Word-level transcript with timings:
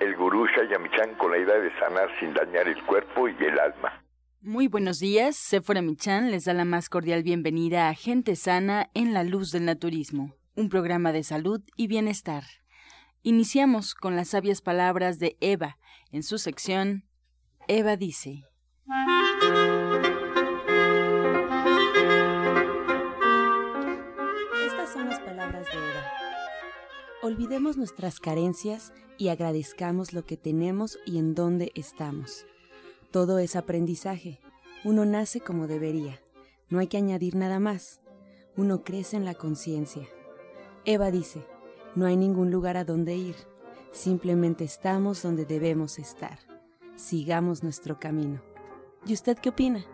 el 0.00 0.16
gurú 0.16 0.46
Shayamichan 0.46 1.14
con 1.16 1.30
la 1.30 1.38
idea 1.38 1.58
de 1.58 1.70
sanar 1.78 2.08
sin 2.20 2.34
dañar 2.34 2.68
el 2.68 2.82
cuerpo 2.84 3.28
y 3.28 3.36
el 3.44 3.58
alma. 3.58 4.02
Muy 4.42 4.68
buenos 4.68 5.00
días, 5.00 5.36
Sephora 5.36 5.82
Michan 5.82 6.30
les 6.30 6.44
da 6.44 6.54
la 6.54 6.64
más 6.64 6.88
cordial 6.88 7.22
bienvenida 7.22 7.88
a 7.88 7.94
Gente 7.94 8.36
Sana 8.36 8.90
en 8.94 9.12
la 9.12 9.24
Luz 9.24 9.50
del 9.50 9.64
Naturismo, 9.64 10.34
un 10.54 10.68
programa 10.68 11.12
de 11.12 11.24
salud 11.24 11.60
y 11.76 11.88
bienestar. 11.88 12.44
Iniciamos 13.22 13.94
con 13.94 14.14
las 14.14 14.28
sabias 14.28 14.62
palabras 14.62 15.18
de 15.18 15.36
Eva 15.40 15.78
en 16.12 16.22
su 16.22 16.38
sección 16.38 17.04
Eva 17.68 17.96
dice. 17.96 18.44
Estas 24.64 24.92
son 24.92 25.08
las 25.08 25.18
palabras 25.18 25.66
de 25.66 25.72
Eva. 25.72 26.12
Olvidemos 27.22 27.76
nuestras 27.76 28.20
carencias 28.20 28.92
y 29.18 29.28
agradezcamos 29.28 30.12
lo 30.12 30.24
que 30.24 30.36
tenemos 30.36 30.98
y 31.06 31.18
en 31.18 31.34
dónde 31.34 31.72
estamos. 31.74 32.46
Todo 33.10 33.38
es 33.38 33.56
aprendizaje. 33.56 34.40
Uno 34.84 35.04
nace 35.04 35.40
como 35.40 35.66
debería. 35.66 36.20
No 36.68 36.78
hay 36.78 36.86
que 36.86 36.96
añadir 36.96 37.34
nada 37.34 37.58
más. 37.58 38.00
Uno 38.56 38.84
crece 38.84 39.16
en 39.16 39.24
la 39.24 39.34
conciencia. 39.34 40.08
Eva 40.84 41.10
dice, 41.10 41.44
no 41.94 42.06
hay 42.06 42.16
ningún 42.16 42.50
lugar 42.50 42.76
a 42.76 42.84
donde 42.84 43.16
ir. 43.16 43.36
Simplemente 43.92 44.64
estamos 44.64 45.22
donde 45.22 45.46
debemos 45.46 45.98
estar. 45.98 46.38
Sigamos 46.96 47.62
nuestro 47.62 47.98
camino. 47.98 48.42
¿Y 49.06 49.14
usted 49.14 49.38
qué 49.38 49.48
opina? 49.48 49.86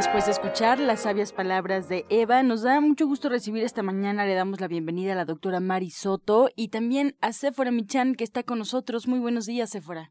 Después 0.00 0.24
de 0.24 0.32
escuchar 0.32 0.78
las 0.78 1.02
sabias 1.02 1.30
palabras 1.30 1.90
de 1.90 2.06
Eva, 2.08 2.42
nos 2.42 2.62
da 2.62 2.80
mucho 2.80 3.06
gusto 3.06 3.28
recibir 3.28 3.62
esta 3.64 3.82
mañana. 3.82 4.24
Le 4.24 4.34
damos 4.34 4.58
la 4.58 4.66
bienvenida 4.66 5.12
a 5.12 5.14
la 5.14 5.26
doctora 5.26 5.60
Mari 5.60 5.90
Soto 5.90 6.48
y 6.56 6.68
también 6.68 7.18
a 7.20 7.34
Sephora 7.34 7.70
Michan, 7.70 8.14
que 8.14 8.24
está 8.24 8.42
con 8.42 8.56
nosotros. 8.56 9.06
Muy 9.06 9.18
buenos 9.18 9.44
días, 9.44 9.68
Sephora. 9.68 10.10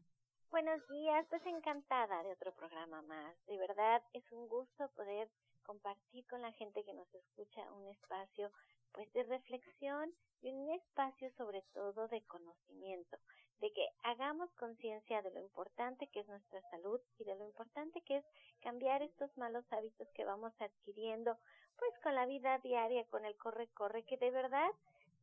Buenos 0.52 0.80
días, 0.86 1.26
pues 1.28 1.44
encantada 1.44 2.22
de 2.22 2.30
otro 2.30 2.54
programa 2.54 3.02
más. 3.02 3.34
De 3.46 3.58
verdad 3.58 4.00
es 4.12 4.22
un 4.30 4.46
gusto 4.46 4.88
poder 4.94 5.28
compartir 5.64 6.24
con 6.28 6.40
la 6.40 6.52
gente 6.52 6.84
que 6.84 6.94
nos 6.94 7.12
escucha 7.12 7.60
un 7.72 7.88
espacio 7.88 8.52
pues 8.92 9.12
de 9.12 9.24
reflexión 9.24 10.14
y 10.40 10.52
un 10.52 10.70
espacio 10.70 11.32
sobre 11.36 11.62
todo 11.74 12.06
de 12.06 12.22
conocimiento, 12.26 13.18
de 13.60 13.72
que 13.72 13.88
hagamos 14.02 14.50
conciencia 14.54 15.22
de 15.22 15.30
lo 15.30 15.40
importante 15.40 16.06
que 16.08 16.20
es 16.20 16.28
nuestra 16.28 16.62
salud 16.70 17.00
y 17.18 17.24
de 17.24 17.36
lo 17.36 17.44
importante 17.44 18.00
que 18.02 18.18
es 18.18 18.24
cambiar 18.60 19.02
estos 19.02 19.36
malos 19.36 19.64
hábitos 19.70 20.08
que 20.14 20.24
vamos 20.24 20.52
adquiriendo 20.60 21.36
pues 21.78 21.98
con 22.02 22.14
la 22.14 22.26
vida 22.26 22.58
diaria, 22.58 23.04
con 23.06 23.24
el 23.24 23.36
corre-corre, 23.36 24.04
que 24.04 24.18
de 24.18 24.30
verdad 24.30 24.70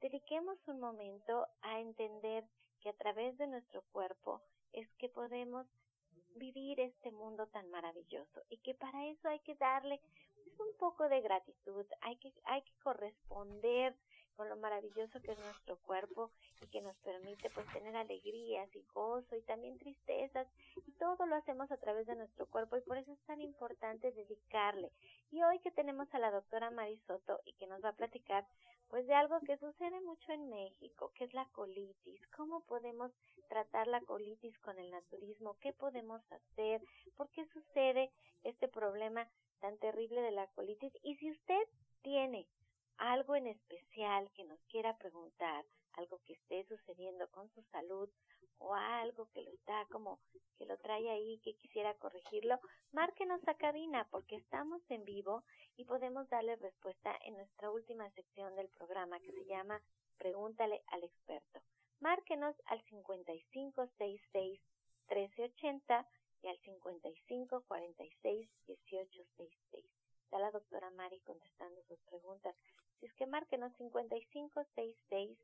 dediquemos 0.01 0.57
un 0.67 0.79
momento 0.79 1.47
a 1.61 1.79
entender 1.79 2.45
que 2.81 2.89
a 2.89 2.93
través 2.93 3.37
de 3.37 3.47
nuestro 3.47 3.83
cuerpo 3.91 4.41
es 4.73 4.87
que 4.97 5.09
podemos 5.09 5.67
vivir 6.35 6.79
este 6.79 7.11
mundo 7.11 7.47
tan 7.47 7.69
maravilloso 7.71 8.41
y 8.49 8.57
que 8.57 8.75
para 8.75 9.07
eso 9.07 9.27
hay 9.27 9.39
que 9.39 9.55
darle 9.55 9.99
pues, 10.35 10.59
un 10.59 10.77
poco 10.77 11.09
de 11.09 11.21
gratitud, 11.21 11.85
hay 12.01 12.17
que, 12.17 12.33
hay 12.43 12.61
que 12.61 12.73
corresponder 12.83 13.95
con 14.37 14.47
lo 14.47 14.55
maravilloso 14.55 15.19
que 15.21 15.31
es 15.31 15.39
nuestro 15.39 15.77
cuerpo 15.77 16.31
y 16.61 16.67
que 16.67 16.81
nos 16.81 16.95
permite 16.99 17.49
pues 17.49 17.67
tener 17.73 17.95
alegrías 17.95 18.73
y 18.75 18.83
gozo 18.93 19.35
y 19.35 19.41
también 19.41 19.77
tristezas 19.79 20.47
y 20.85 20.91
todo 20.93 21.25
lo 21.25 21.35
hacemos 21.35 21.71
a 21.71 21.77
través 21.77 22.05
de 22.05 22.15
nuestro 22.15 22.45
cuerpo 22.45 22.77
y 22.77 22.81
por 22.81 22.97
eso 22.97 23.11
es 23.11 23.19
tan 23.25 23.41
importante 23.41 24.11
dedicarle. 24.11 24.91
Y 25.31 25.43
hoy 25.43 25.59
que 25.59 25.71
tenemos 25.71 26.07
a 26.13 26.19
la 26.19 26.31
doctora 26.31 26.69
Marisoto 26.69 27.41
y 27.45 27.53
que 27.53 27.67
nos 27.67 27.83
va 27.83 27.89
a 27.89 27.95
platicar 27.95 28.45
pues 28.89 29.05
de 29.07 29.13
algo 29.13 29.39
que 29.41 29.57
sucede 29.57 29.99
mucho 30.01 30.31
en 30.31 30.49
México, 30.49 31.11
que 31.15 31.25
es 31.25 31.33
la 31.33 31.45
colitis, 31.51 32.25
cómo 32.37 32.61
podemos 32.61 33.11
tratar 33.49 33.87
la 33.87 34.01
colitis 34.01 34.57
con 34.59 34.77
el 34.79 34.91
naturismo, 34.91 35.57
qué 35.59 35.73
podemos 35.73 36.21
hacer, 36.31 36.81
por 37.17 37.29
qué 37.31 37.45
sucede 37.47 38.11
este 38.43 38.67
problema 38.67 39.27
tan 39.59 39.77
terrible 39.79 40.21
de 40.21 40.31
la 40.31 40.47
colitis 40.47 40.93
y 41.03 41.15
si 41.15 41.31
usted 41.31 41.67
tiene 42.01 42.47
algo 42.97 43.35
en 43.35 43.47
especial 43.47 44.31
que 44.33 44.43
nos 44.43 44.59
quiera 44.65 44.97
preguntar, 44.97 45.65
algo 45.93 46.19
que 46.25 46.33
esté 46.33 46.63
sucediendo 46.65 47.29
con 47.31 47.49
su 47.49 47.61
salud 47.63 48.09
o 48.59 48.73
algo 48.73 49.29
que 49.31 49.41
lo 49.41 49.51
está 49.51 49.85
como 49.91 50.19
que 50.57 50.65
lo 50.65 50.77
trae 50.77 51.09
ahí 51.09 51.39
que 51.43 51.55
quisiera 51.55 51.93
corregirlo, 51.95 52.59
márquenos 52.91 53.47
a 53.47 53.53
cabina 53.53 54.07
porque 54.09 54.35
estamos 54.35 54.81
en 54.89 55.05
vivo 55.05 55.43
y 55.75 55.85
podemos 55.85 56.27
darle 56.29 56.55
respuesta 56.55 57.15
en 57.23 57.35
nuestra 57.37 57.69
última 57.69 58.09
sección 58.11 58.55
del 58.55 58.69
programa 58.69 59.19
que 59.19 59.31
se 59.31 59.45
llama 59.45 59.81
Pregúntale 60.17 60.81
al 60.87 61.03
experto. 61.03 61.61
Márquenos 61.99 62.55
al 62.65 62.81
5566 62.85 64.59
1380 65.09 66.07
y 66.41 66.47
al 66.47 66.57
5546 66.59 68.49
1866. 68.67 69.85
Está 70.23 70.39
la 70.39 70.51
doctora 70.51 70.89
Mari 70.91 71.19
contestando 71.21 71.81
sus 71.83 71.99
preguntas. 72.01 72.55
Si 72.99 73.05
es 73.05 73.13
que 73.13 73.27
márquenos 73.27 73.71
5566 73.77 75.37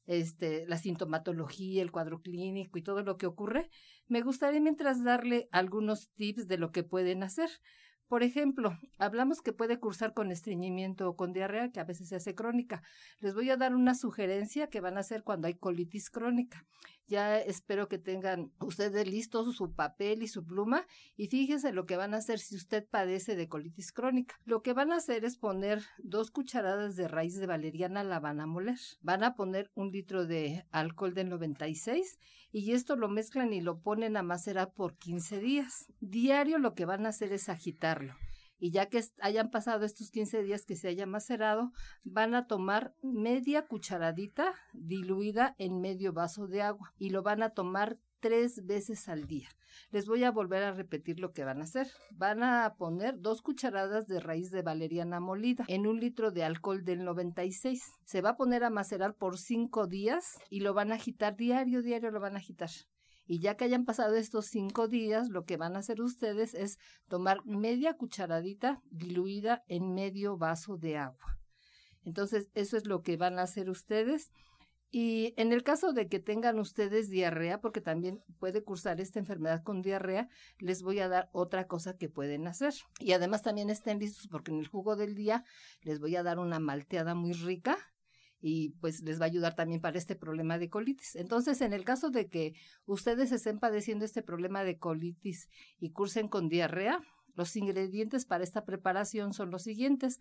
este, 0.06 0.66
la 0.66 0.76
sintomatología, 0.76 1.82
el 1.82 1.90
cuadro 1.90 2.20
clínico 2.20 2.78
y 2.78 2.82
todo 2.82 3.02
lo 3.02 3.16
que 3.16 3.26
ocurre, 3.26 3.70
me 4.06 4.20
gustaría 4.20 4.60
mientras 4.60 5.02
darle 5.02 5.48
algunos 5.50 6.10
tips 6.10 6.46
de 6.46 6.58
lo 6.58 6.72
que 6.72 6.82
pueden 6.82 7.22
hacer. 7.22 7.50
Por 8.08 8.22
ejemplo, 8.22 8.78
hablamos 8.98 9.40
que 9.40 9.52
puede 9.52 9.80
cursar 9.80 10.12
con 10.12 10.30
estreñimiento 10.30 11.08
o 11.08 11.16
con 11.16 11.32
diarrea, 11.32 11.70
que 11.70 11.80
a 11.80 11.84
veces 11.84 12.08
se 12.08 12.16
hace 12.16 12.34
crónica. 12.34 12.82
Les 13.20 13.34
voy 13.34 13.50
a 13.50 13.56
dar 13.56 13.74
una 13.74 13.94
sugerencia 13.94 14.68
que 14.68 14.80
van 14.80 14.96
a 14.96 15.00
hacer 15.00 15.24
cuando 15.24 15.46
hay 15.46 15.54
colitis 15.54 16.10
crónica. 16.10 16.66
Ya 17.06 17.38
espero 17.38 17.88
que 17.88 17.98
tengan 17.98 18.52
ustedes 18.60 19.06
listos 19.06 19.54
su 19.54 19.74
papel 19.74 20.22
y 20.22 20.28
su 20.28 20.44
pluma 20.44 20.86
y 21.16 21.28
fíjense 21.28 21.72
lo 21.72 21.84
que 21.84 21.96
van 21.96 22.14
a 22.14 22.18
hacer 22.18 22.38
si 22.38 22.56
usted 22.56 22.86
padece 22.88 23.36
de 23.36 23.48
colitis 23.48 23.92
crónica. 23.92 24.36
Lo 24.44 24.62
que 24.62 24.72
van 24.72 24.90
a 24.90 24.96
hacer 24.96 25.24
es 25.24 25.36
poner 25.36 25.82
dos 25.98 26.30
cucharadas 26.30 26.96
de 26.96 27.08
raíz 27.08 27.38
de 27.38 27.46
valeriana, 27.46 28.04
la 28.04 28.20
van 28.20 28.40
a 28.40 28.46
moler. 28.46 28.78
Van 29.02 29.22
a 29.22 29.34
poner 29.34 29.70
un 29.74 29.90
litro 29.90 30.26
de 30.26 30.66
alcohol 30.70 31.14
del 31.14 31.28
96 31.28 32.18
y 32.52 32.72
esto 32.72 32.96
lo 32.96 33.08
mezclan 33.08 33.52
y 33.52 33.60
lo 33.60 33.80
ponen 33.80 34.16
a 34.16 34.22
macerar 34.22 34.72
por 34.72 34.96
15 34.96 35.40
días. 35.40 35.86
Diario 36.00 36.58
lo 36.58 36.74
que 36.74 36.86
van 36.86 37.06
a 37.06 37.10
hacer 37.10 37.32
es 37.32 37.48
agitarlo 37.48 38.14
y 38.58 38.70
ya 38.70 38.86
que 38.86 39.02
hayan 39.20 39.50
pasado 39.50 39.84
estos 39.84 40.10
15 40.10 40.42
días 40.42 40.64
que 40.64 40.76
se 40.76 40.88
haya 40.88 41.06
macerado, 41.06 41.72
van 42.04 42.34
a 42.34 42.46
tomar 42.46 42.94
media 43.02 43.66
cucharadita 43.66 44.54
diluida 44.72 45.54
en 45.58 45.80
medio 45.80 46.12
vaso 46.12 46.46
de 46.46 46.62
agua 46.62 46.92
y 46.98 47.10
lo 47.10 47.22
van 47.22 47.42
a 47.42 47.50
tomar 47.50 47.98
tres 48.24 48.64
veces 48.64 49.06
al 49.10 49.26
día. 49.26 49.50
Les 49.90 50.06
voy 50.06 50.24
a 50.24 50.30
volver 50.30 50.62
a 50.62 50.72
repetir 50.72 51.20
lo 51.20 51.34
que 51.34 51.44
van 51.44 51.60
a 51.60 51.64
hacer. 51.64 51.88
Van 52.10 52.42
a 52.42 52.74
poner 52.78 53.20
dos 53.20 53.42
cucharadas 53.42 54.06
de 54.06 54.18
raíz 54.18 54.50
de 54.50 54.62
valeriana 54.62 55.20
molida 55.20 55.66
en 55.68 55.86
un 55.86 56.00
litro 56.00 56.30
de 56.30 56.42
alcohol 56.42 56.84
del 56.84 57.04
96. 57.04 57.82
Se 58.06 58.22
va 58.22 58.30
a 58.30 58.36
poner 58.38 58.64
a 58.64 58.70
macerar 58.70 59.14
por 59.14 59.36
cinco 59.36 59.86
días 59.86 60.38
y 60.48 60.60
lo 60.60 60.72
van 60.72 60.90
a 60.90 60.94
agitar 60.94 61.36
diario, 61.36 61.82
diario 61.82 62.10
lo 62.10 62.20
van 62.20 62.36
a 62.36 62.38
agitar. 62.38 62.70
Y 63.26 63.40
ya 63.40 63.56
que 63.56 63.64
hayan 63.64 63.84
pasado 63.84 64.16
estos 64.16 64.46
cinco 64.46 64.88
días, 64.88 65.28
lo 65.28 65.44
que 65.44 65.56
van 65.56 65.76
a 65.76 65.78
hacer 65.78 66.00
ustedes 66.00 66.54
es 66.54 66.78
tomar 67.08 67.44
media 67.44 67.94
cucharadita 67.94 68.82
diluida 68.90 69.62
en 69.66 69.94
medio 69.94 70.36
vaso 70.36 70.76
de 70.76 70.98
agua. 70.98 71.38
Entonces, 72.04 72.50
eso 72.54 72.76
es 72.76 72.86
lo 72.86 73.02
que 73.02 73.16
van 73.16 73.38
a 73.38 73.42
hacer 73.42 73.70
ustedes. 73.70 74.30
Y 74.90 75.34
en 75.36 75.52
el 75.52 75.64
caso 75.64 75.92
de 75.92 76.06
que 76.06 76.20
tengan 76.20 76.60
ustedes 76.60 77.08
diarrea, 77.08 77.60
porque 77.60 77.80
también 77.80 78.22
puede 78.38 78.62
cursar 78.62 79.00
esta 79.00 79.18
enfermedad 79.18 79.62
con 79.64 79.82
diarrea, 79.82 80.28
les 80.60 80.82
voy 80.82 81.00
a 81.00 81.08
dar 81.08 81.30
otra 81.32 81.66
cosa 81.66 81.96
que 81.96 82.08
pueden 82.08 82.46
hacer. 82.46 82.74
Y 83.00 83.12
además 83.12 83.42
también 83.42 83.70
estén 83.70 83.98
listos 83.98 84.28
porque 84.28 84.52
en 84.52 84.60
el 84.60 84.68
jugo 84.68 84.94
del 84.94 85.16
día 85.16 85.44
les 85.82 85.98
voy 85.98 86.14
a 86.14 86.22
dar 86.22 86.38
una 86.38 86.60
malteada 86.60 87.16
muy 87.16 87.32
rica 87.32 87.76
y 88.46 88.73
pues 88.82 89.00
les 89.00 89.19
va 89.19 89.25
a 89.25 89.29
ayudar 89.29 89.55
también 89.55 89.81
para 89.81 89.96
este 89.96 90.17
problema 90.17 90.58
de 90.58 90.69
colitis. 90.69 91.17
Entonces, 91.17 91.62
en 91.62 91.73
el 91.73 91.82
caso 91.82 92.11
de 92.11 92.29
que 92.29 92.52
ustedes 92.85 93.32
estén 93.32 93.58
padeciendo 93.58 94.05
este 94.05 94.23
problema 94.23 94.64
de 94.64 94.79
colitis 94.79 95.49
y 95.81 95.93
cursen 95.93 96.29
con 96.29 96.50
diarrea, 96.50 97.00
los 97.37 97.56
ingredientes 97.56 98.26
para 98.26 98.44
esta 98.44 98.67
preparación 98.67 99.32
son 99.32 99.50
los 99.50 99.62
siguientes. 99.62 100.20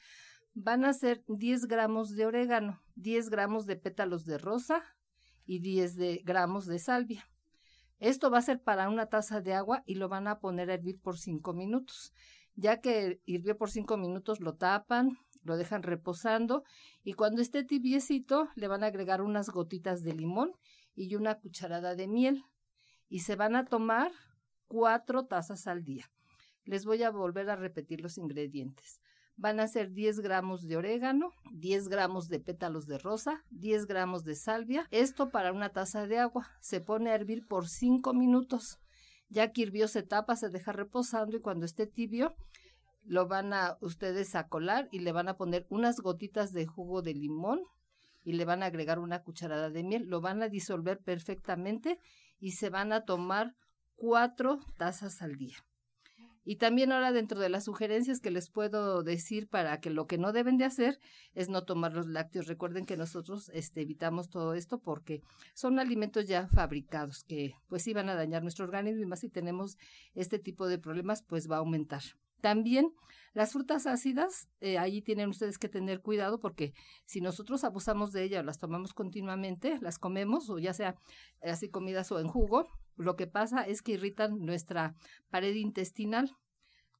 Van 0.54 0.86
a 0.86 0.94
ser 0.94 1.22
10 1.28 1.66
gramos 1.66 2.16
de 2.16 2.26
orégano, 2.26 2.82
10 2.96 3.30
gramos 3.30 3.66
de 3.66 3.76
pétalos 3.76 4.24
de 4.24 4.38
rosa 4.38 4.82
y 5.46 5.60
10 5.60 5.98
de 5.98 6.22
gramos 6.24 6.66
de 6.66 6.80
salvia. 6.80 7.30
Esto 8.00 8.32
va 8.32 8.38
a 8.38 8.44
ser 8.44 8.64
para 8.64 8.88
una 8.88 9.08
taza 9.08 9.42
de 9.42 9.54
agua 9.54 9.84
y 9.86 9.96
lo 9.96 10.08
van 10.08 10.30
a 10.30 10.40
poner 10.40 10.72
a 10.72 10.76
hervir 10.76 10.98
por 11.02 11.18
5 11.18 11.52
minutos. 11.52 12.14
Ya 12.56 12.80
que 12.80 13.20
hirvió 13.26 13.58
por 13.58 13.70
5 13.70 13.98
minutos, 13.98 14.40
lo 14.40 14.56
tapan, 14.56 15.18
lo 15.44 15.58
dejan 15.58 15.84
reposando 15.84 16.64
y 17.04 17.14
cuando 17.14 17.42
esté 17.42 17.64
tibiecito 17.64 18.50
le 18.56 18.68
van 18.68 18.84
a 18.84 18.88
agregar 18.88 19.22
unas 19.22 19.50
gotitas 19.50 20.04
de 20.04 20.14
limón 20.14 20.52
y 20.96 21.16
una 21.16 21.40
cucharada 21.40 21.96
de 21.96 22.08
miel 22.08 22.44
y 23.10 23.20
se 23.20 23.36
van 23.36 23.56
a 23.56 23.66
tomar 23.66 24.12
cuatro 24.68 25.26
tazas 25.26 25.68
al 25.68 25.84
día. 25.84 26.10
Les 26.66 26.86
voy 26.86 27.04
a 27.04 27.12
volver 27.12 27.50
a 27.50 27.56
repetir 27.56 28.02
los 28.02 28.18
ingredientes. 28.18 29.02
Van 29.36 29.60
a 29.60 29.68
ser 29.68 29.92
10 29.92 30.20
gramos 30.20 30.68
de 30.68 30.78
orégano, 30.78 31.32
10 31.54 31.90
gramos 31.90 32.28
de 32.30 32.40
pétalos 32.40 32.86
de 32.86 33.00
rosa, 33.00 33.44
10 33.50 33.88
gramos 33.88 34.24
de 34.24 34.36
salvia. 34.36 34.88
Esto 34.92 35.30
para 35.30 35.52
una 35.52 35.70
taza 35.70 36.06
de 36.06 36.20
agua. 36.20 36.48
Se 36.62 36.82
pone 36.82 37.10
a 37.10 37.16
hervir 37.16 37.48
por 37.48 37.68
5 37.68 38.14
minutos. 38.14 38.80
Ya 39.30 39.52
que 39.52 39.64
hirvió 39.64 39.88
se 39.88 40.04
tapa, 40.04 40.36
se 40.36 40.50
deja 40.50 40.72
reposando 40.72 41.36
y 41.36 41.42
cuando 41.42 41.66
esté 41.66 41.88
tibio 41.88 42.36
lo 43.06 43.28
van 43.28 43.54
a 43.54 43.78
ustedes 43.82 44.36
a 44.36 44.48
colar 44.48 44.88
y 44.92 45.00
le 45.00 45.12
van 45.12 45.28
a 45.28 45.38
poner 45.38 45.66
unas 45.70 46.00
gotitas 46.00 46.54
de 46.54 46.66
jugo 46.66 47.02
de 47.02 47.14
limón 47.14 47.62
y 48.24 48.34
le 48.34 48.46
van 48.46 48.64
a 48.64 48.68
agregar 48.68 49.00
una 49.00 49.22
cucharada 49.24 49.70
de 49.70 49.84
miel, 49.84 50.08
lo 50.08 50.22
van 50.22 50.42
a 50.42 50.50
disolver 50.50 51.00
perfectamente 51.00 52.00
y 52.40 52.52
se 52.52 52.70
van 52.70 52.94
a 52.94 53.06
tomar 53.06 53.56
cuatro 53.96 54.60
tazas 54.78 55.22
al 55.22 55.36
día. 55.36 55.58
Y 56.46 56.58
también 56.58 56.92
ahora 56.92 57.14
dentro 57.14 57.40
de 57.40 57.48
las 57.48 57.64
sugerencias 57.64 58.20
que 58.20 58.30
les 58.30 58.50
puedo 58.50 59.02
decir 59.02 59.48
para 59.48 59.80
que 59.80 59.90
lo 59.90 60.08
que 60.08 60.18
no 60.18 60.34
deben 60.34 60.58
de 60.58 60.66
hacer 60.66 61.00
es 61.34 61.48
no 61.48 61.64
tomar 61.64 61.94
los 61.94 62.08
lácteos. 62.08 62.48
Recuerden 62.48 62.86
que 62.86 62.98
nosotros 62.98 63.50
este, 63.54 63.82
evitamos 63.82 64.30
todo 64.30 64.54
esto 64.54 64.80
porque 64.80 65.22
son 65.54 65.80
alimentos 65.80 66.26
ya 66.26 66.48
fabricados 66.48 67.24
que 67.24 67.54
pues 67.68 67.88
iban 67.88 68.10
a 68.10 68.16
dañar 68.16 68.42
nuestro 68.42 68.66
organismo 68.66 69.04
y 69.04 69.06
más 69.06 69.22
si 69.22 69.30
tenemos 69.30 69.78
este 70.16 70.38
tipo 70.38 70.68
de 70.68 70.80
problemas 70.80 71.24
pues 71.24 71.50
va 71.50 71.56
a 71.56 71.60
aumentar. 71.60 72.04
También 72.44 72.92
las 73.34 73.54
frutas 73.54 73.88
ácidas, 73.88 74.50
eh, 74.60 74.78
allí 74.78 75.02
tienen 75.02 75.30
ustedes 75.30 75.58
que 75.58 75.70
tener 75.70 76.02
cuidado 76.02 76.42
porque 76.42 76.74
si 77.06 77.22
nosotros 77.22 77.64
abusamos 77.64 78.12
de 78.12 78.24
ellas, 78.24 78.44
las 78.44 78.60
tomamos 78.60 78.94
continuamente, 78.94 79.80
las 79.80 79.98
comemos 79.98 80.50
o 80.50 80.60
ya 80.60 80.74
sea 80.74 80.96
así 81.42 81.70
comidas 81.70 82.12
o 82.12 82.20
en 82.20 82.28
jugo, 82.28 82.68
lo 82.98 83.16
que 83.16 83.28
pasa 83.28 83.64
es 83.64 83.82
que 83.82 83.94
irritan 83.94 84.40
nuestra 84.40 84.94
pared 85.30 85.56
intestinal 85.56 86.36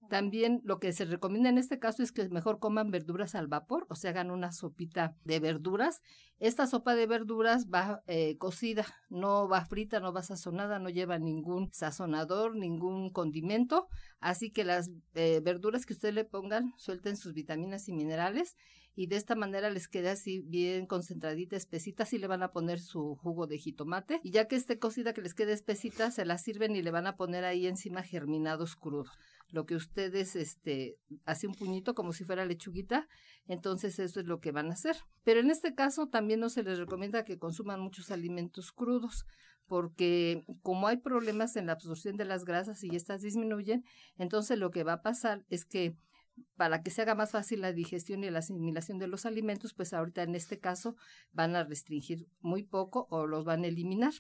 también 0.10 0.62
lo 0.64 0.80
que 0.80 0.94
se 0.94 1.06
recomienda 1.06 1.50
en 1.50 1.58
este 1.58 1.80
caso 1.80 2.04
es 2.04 2.12
que 2.12 2.28
mejor 2.30 2.60
coman 2.60 2.92
verduras 2.92 3.36
al 3.36 3.48
vapor, 3.48 3.86
o 3.90 3.96
sea, 3.96 4.12
hagan 4.12 4.32
una 4.32 4.52
sopita 4.52 5.16
de 5.24 5.40
verduras. 5.40 6.02
Esta 6.40 6.68
sopa 6.68 6.96
de 6.96 7.08
verduras 7.08 7.68
va 7.74 8.02
eh, 8.08 8.38
cocida, 8.38 8.86
no 9.10 9.48
va 9.48 9.66
frita, 9.66 10.00
no 10.00 10.14
va 10.14 10.24
sazonada, 10.24 10.80
no 10.80 10.90
lleva 10.90 11.20
ningún 11.20 11.72
sazonador, 11.72 12.56
ningún 12.56 13.12
condimento. 13.12 13.88
Así 14.20 14.52
que 14.52 14.64
las 14.64 14.92
eh, 15.16 15.42
verduras 15.44 15.86
que 15.86 15.94
ustedes 15.94 16.14
le 16.14 16.26
pongan 16.26 16.74
suelten 16.78 17.18
sus 17.18 17.34
vitaminas 17.34 17.88
y 17.88 17.94
minerales 17.94 18.56
y 18.96 19.08
de 19.08 19.16
esta 19.16 19.36
manera 19.36 19.70
les 19.70 19.88
queda 19.88 20.12
así 20.12 20.42
bien 20.42 20.86
concentradita, 20.86 21.56
espesita, 21.56 22.04
así 22.04 22.18
le 22.18 22.28
van 22.28 22.44
a 22.44 22.52
poner 22.52 22.80
su 22.80 23.16
jugo 23.16 23.48
de 23.48 23.58
jitomate 23.58 24.20
y 24.24 24.32
ya 24.32 24.48
que 24.48 24.56
esté 24.56 24.78
cocida 24.78 25.14
que 25.14 25.22
les 25.22 25.34
quede 25.34 25.54
espesita, 25.54 26.12
se 26.12 26.26
la 26.26 26.38
sirven 26.38 26.76
y 26.76 26.82
le 26.82 26.92
van 26.92 27.08
a 27.08 27.16
poner 27.16 27.44
ahí 27.44 27.66
encima 27.68 28.04
germinados 28.04 28.76
crudos 28.76 29.10
lo 29.54 29.68
que 29.68 29.76
ustedes, 29.76 30.36
este, 30.36 30.98
hace 31.26 31.46
un 31.46 31.54
puñito 31.54 31.94
como 31.94 32.12
si 32.12 32.24
fuera 32.24 32.44
lechuguita, 32.44 33.08
entonces 33.46 34.00
eso 34.00 34.20
es 34.20 34.26
lo 34.26 34.40
que 34.40 34.52
van 34.52 34.72
a 34.72 34.74
hacer. 34.74 34.96
Pero 35.24 35.42
en 35.42 35.52
este 35.52 35.76
caso 35.76 36.08
también 36.08 36.40
no 36.40 36.50
se 36.50 36.64
les 36.64 36.80
recomienda 36.80 37.24
que 37.24 37.38
consuman 37.38 37.80
muchos 37.80 38.10
alimentos 38.10 38.72
crudos, 38.72 39.26
porque 39.68 40.44
como 40.64 40.88
hay 40.88 40.98
problemas 40.98 41.56
en 41.56 41.68
la 41.68 41.74
absorción 41.74 42.18
de 42.18 42.26
las 42.26 42.46
grasas 42.46 42.84
y 42.84 42.96
estas 42.96 43.22
disminuyen, 43.22 43.86
entonces 44.18 44.58
lo 44.58 44.72
que 44.72 44.84
va 44.84 44.94
a 44.94 45.02
pasar 45.04 45.46
es 45.50 45.66
que 45.66 45.96
para 46.56 46.82
que 46.82 46.92
se 46.92 47.02
haga 47.02 47.16
más 47.16 47.32
fácil 47.32 47.62
la 47.62 47.74
digestión 47.74 48.24
y 48.24 48.30
la 48.30 48.40
asimilación 48.40 49.00
de 49.00 49.08
los 49.08 49.26
alimentos, 49.26 49.74
pues 49.74 49.94
ahorita 49.94 50.24
en 50.24 50.36
este 50.36 50.60
caso 50.60 50.96
van 51.32 51.56
a 51.56 51.64
restringir 51.64 52.28
muy 52.42 52.64
poco 52.64 53.08
o 53.10 53.28
los 53.28 53.46
van 53.46 53.64
a 53.64 53.68
eliminar. 53.68 54.14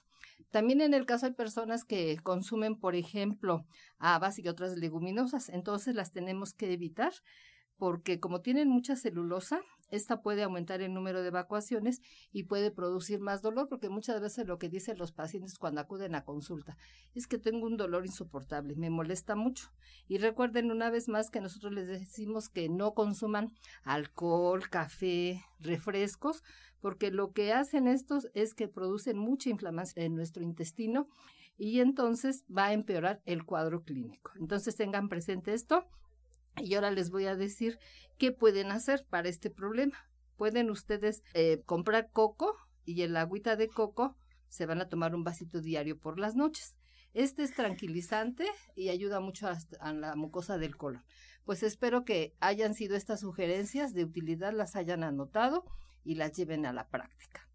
También 0.51 0.81
en 0.81 0.93
el 0.93 1.05
caso 1.05 1.25
hay 1.25 1.33
personas 1.33 1.85
que 1.85 2.17
consumen, 2.21 2.79
por 2.79 2.95
ejemplo, 2.95 3.65
habas 3.97 4.39
y 4.39 4.47
otras 4.47 4.77
leguminosas, 4.77 5.49
entonces 5.49 5.95
las 5.95 6.11
tenemos 6.11 6.53
que 6.53 6.71
evitar 6.71 7.13
porque 7.77 8.19
como 8.19 8.41
tienen 8.41 8.69
mucha 8.69 8.95
celulosa, 8.95 9.61
esta 9.93 10.21
puede 10.21 10.41
aumentar 10.41 10.81
el 10.81 10.91
número 10.91 11.21
de 11.21 11.27
evacuaciones 11.27 12.01
y 12.31 12.43
puede 12.43 12.71
producir 12.71 13.19
más 13.19 13.43
dolor, 13.43 13.69
porque 13.69 13.89
muchas 13.89 14.19
veces 14.19 14.47
lo 14.47 14.57
que 14.57 14.67
dicen 14.67 14.97
los 14.97 15.11
pacientes 15.11 15.59
cuando 15.59 15.81
acuden 15.81 16.15
a 16.15 16.25
consulta 16.25 16.77
es 17.13 17.27
que 17.27 17.37
tengo 17.37 17.67
un 17.67 17.77
dolor 17.77 18.05
insoportable, 18.05 18.75
me 18.75 18.89
molesta 18.89 19.35
mucho. 19.35 19.71
Y 20.07 20.17
recuerden 20.17 20.71
una 20.71 20.89
vez 20.89 21.09
más 21.09 21.29
que 21.29 21.41
nosotros 21.41 21.73
les 21.73 21.87
decimos 21.87 22.49
que 22.49 22.69
no 22.69 22.95
consuman 22.95 23.53
alcohol, 23.83 24.67
café, 24.67 25.43
refrescos, 25.59 26.43
porque 26.81 27.11
lo 27.11 27.31
que 27.31 27.53
hacen 27.53 27.87
estos 27.87 28.29
es 28.33 28.55
que 28.55 28.67
producen 28.67 29.17
mucha 29.19 29.51
inflamación 29.51 30.05
en 30.05 30.15
nuestro 30.15 30.43
intestino 30.43 31.07
y 31.55 31.81
entonces 31.81 32.45
va 32.45 32.65
a 32.65 32.73
empeorar 32.73 33.21
el 33.25 33.45
cuadro 33.45 33.83
clínico. 33.83 34.31
Entonces 34.39 34.75
tengan 34.75 35.07
presente 35.07 35.53
esto 35.53 35.87
y 36.57 36.75
ahora 36.75 36.91
les 36.91 37.09
voy 37.09 37.25
a 37.25 37.35
decir 37.35 37.79
qué 38.17 38.31
pueden 38.31 38.71
hacer 38.71 39.05
para 39.09 39.29
este 39.29 39.49
problema. 39.49 39.97
Pueden 40.37 40.69
ustedes 40.69 41.23
eh, 41.33 41.61
comprar 41.65 42.09
coco 42.11 42.55
y 42.85 43.01
el 43.01 43.15
agüita 43.15 43.55
de 43.55 43.67
coco 43.67 44.15
se 44.49 44.65
van 44.65 44.81
a 44.81 44.89
tomar 44.89 45.15
un 45.15 45.23
vasito 45.23 45.61
diario 45.61 45.99
por 45.99 46.19
las 46.19 46.35
noches. 46.35 46.75
Este 47.13 47.43
es 47.43 47.53
tranquilizante 47.53 48.45
y 48.75 48.89
ayuda 48.89 49.19
mucho 49.19 49.47
a, 49.47 49.93
la 49.93 50.15
mucosa 50.15 50.57
del 50.57 50.75
colon. 50.75 51.03
Pues 51.43 51.61
espero 51.61 52.05
que 52.05 52.35
hayan 52.39 52.73
sido 52.73 52.95
estas 52.95 53.19
sugerencias 53.19 53.93
de 53.93 54.03
utilidad, 54.03 54.53
las 54.53 54.75
hayan 54.75 55.03
anotado 55.03 55.65
y 56.03 56.15
las 56.15 56.33
lleven 56.33 56.65
a 56.65 56.73
la 56.73 56.87
práctica. 56.87 57.47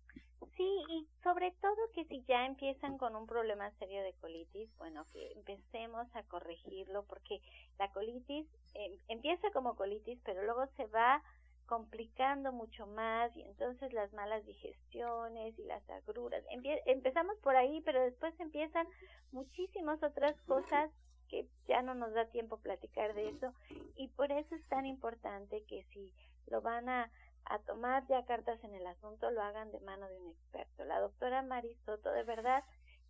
Sí, 0.59 0.85
y 0.89 1.07
sobre 1.23 1.53
todo 1.61 1.77
que 1.95 2.05
si 2.07 2.25
ya 2.25 2.45
empiezan 2.45 2.99
con 2.99 3.15
un 3.15 3.29
problema 3.29 3.71
serio 3.79 4.03
de 4.03 4.13
colitis, 4.15 4.69
bueno, 4.77 5.07
que 5.13 5.31
empecemos 5.35 6.09
a 6.17 6.25
corregirlo 6.25 7.05
porque 7.05 7.41
la 7.79 7.93
colitis 7.93 8.45
em, 8.75 8.99
empieza 9.07 9.53
como 9.53 9.77
colitis, 9.77 10.19
pero 10.25 10.43
luego 10.43 10.67
se 10.77 10.87
va 10.87 11.23
complicando 11.67 12.51
mucho 12.51 12.89
más 12.89 13.37
y 13.37 13.43
entonces 13.43 13.93
las 13.93 14.13
malas 14.13 14.45
digestiones 14.47 15.57
y 15.61 15.63
las 15.63 15.89
agruras. 15.91 16.43
empezamos 16.87 17.39
por 17.39 17.55
ahí, 17.55 17.81
pero 17.83 18.03
después 18.03 18.35
empiezan 18.41 18.89
muchísimas 19.31 20.03
otras 20.03 20.35
cosas 20.41 20.91
que 21.29 21.47
ya 21.69 21.83
no 21.83 21.95
nos 21.95 22.13
da 22.15 22.25
tiempo 22.31 22.59
platicar 22.59 23.15
de 23.15 23.29
eso 23.29 23.55
y 23.95 24.09
por 24.09 24.33
eso 24.33 24.57
es 24.57 24.67
tan 24.69 24.87
importante 24.87 25.63
que 25.69 25.85
si 25.93 26.13
lo 26.47 26.63
van 26.63 26.89
a 26.89 27.13
a 27.49 27.59
tomar 27.61 28.07
ya 28.09 28.25
cartas 28.25 28.63
en 28.63 28.75
el 28.75 28.87
asunto 28.87 29.31
lo 29.31 29.43
hagan 29.43 29.71
de 29.73 29.81
mano 29.81 30.09
de 30.09 30.19
un 30.19 30.31
experto. 30.31 30.85
La 30.85 31.01
doctora 31.01 31.43
Marisoto 31.43 32.11
de 32.13 32.23
verdad 32.25 32.63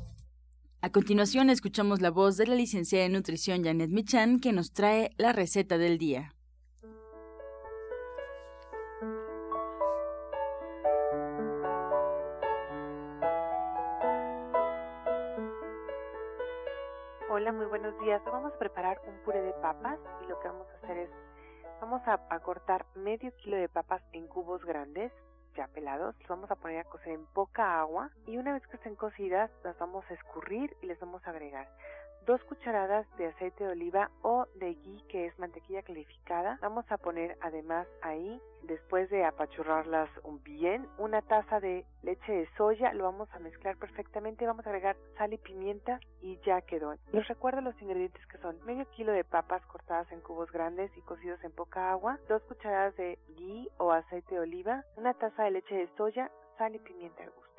A 0.83 0.91
continuación 0.91 1.51
escuchamos 1.51 2.01
la 2.01 2.09
voz 2.09 2.37
de 2.37 2.47
la 2.47 2.55
licenciada 2.55 3.05
en 3.05 3.11
nutrición 3.11 3.63
Janet 3.63 3.91
Michan 3.91 4.39
que 4.39 4.51
nos 4.51 4.73
trae 4.73 5.11
la 5.15 5.31
receta 5.31 5.77
del 5.77 5.99
día. 5.99 6.33
Hola, 17.29 17.51
muy 17.51 17.67
buenos 17.67 17.93
días. 17.99 18.19
Vamos 18.25 18.51
a 18.51 18.57
preparar 18.57 18.99
un 19.07 19.23
puré 19.23 19.39
de 19.43 19.53
papas 19.61 19.99
y 20.25 20.29
lo 20.29 20.39
que 20.39 20.47
vamos 20.47 20.65
a 20.67 20.83
hacer 20.83 20.97
es, 20.97 21.09
vamos 21.79 22.01
a, 22.07 22.19
a 22.27 22.39
cortar 22.39 22.87
medio 22.95 23.31
kilo 23.37 23.55
de 23.55 23.69
papas 23.69 24.01
en 24.13 24.25
cubos 24.25 24.65
grandes, 24.65 25.11
pelados, 25.67 26.15
los 26.19 26.27
vamos 26.27 26.51
a 26.51 26.55
poner 26.55 26.79
a 26.79 26.83
cocer 26.83 27.13
en 27.13 27.25
poca 27.27 27.79
agua 27.79 28.09
y 28.27 28.37
una 28.37 28.53
vez 28.53 28.65
que 28.67 28.77
estén 28.77 28.95
cocidas 28.95 29.51
las 29.63 29.77
vamos 29.77 30.05
a 30.09 30.13
escurrir 30.13 30.75
y 30.81 30.85
les 30.87 30.99
vamos 30.99 31.25
a 31.25 31.31
agregar 31.31 31.67
dos 32.25 32.43
cucharadas 32.45 33.05
de 33.17 33.27
aceite 33.27 33.63
de 33.63 33.71
oliva 33.71 34.11
o 34.21 34.45
de 34.55 34.73
ghee 34.75 35.03
que 35.09 35.25
es 35.25 35.39
mantequilla 35.39 35.83
clarificada. 35.83 36.57
Vamos 36.61 36.85
a 36.91 36.97
poner 36.97 37.37
además 37.41 37.87
ahí, 38.01 38.41
después 38.63 39.09
de 39.09 39.25
apachurrarlas 39.25 40.09
bien, 40.43 40.87
una 40.97 41.21
taza 41.21 41.59
de 41.59 41.85
leche 42.03 42.31
de 42.31 42.49
soya, 42.57 42.93
lo 42.93 43.05
vamos 43.05 43.29
a 43.33 43.39
mezclar 43.39 43.77
perfectamente, 43.77 44.45
vamos 44.45 44.65
a 44.65 44.69
agregar 44.69 44.95
sal 45.17 45.33
y 45.33 45.37
pimienta 45.37 45.99
y 46.21 46.39
ya 46.45 46.61
quedó. 46.61 46.93
Les 47.11 47.27
recuerdo 47.27 47.61
los 47.61 47.79
ingredientes 47.81 48.25
que 48.27 48.37
son 48.39 48.63
medio 48.65 48.89
kilo 48.91 49.11
de 49.11 49.23
papas 49.23 49.65
cortadas 49.67 50.11
en 50.11 50.21
cubos 50.21 50.51
grandes 50.51 50.95
y 50.97 51.01
cocidos 51.01 51.43
en 51.43 51.51
poca 51.51 51.91
agua, 51.91 52.19
dos 52.27 52.41
cucharadas 52.43 52.95
de 52.95 53.19
ghee 53.37 53.69
o 53.77 53.91
aceite 53.91 54.35
de 54.35 54.41
oliva, 54.41 54.83
una 54.95 55.13
taza 55.13 55.43
de 55.43 55.51
leche 55.51 55.75
de 55.75 55.89
soya, 55.97 56.31
sal 56.57 56.75
y 56.75 56.79
pimienta 56.79 57.23
al 57.23 57.31
gusto. 57.31 57.50